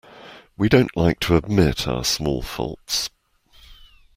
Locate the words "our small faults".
1.87-3.11